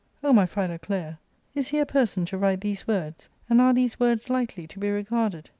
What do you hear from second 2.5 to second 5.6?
these words? and are these words lightly to be regarded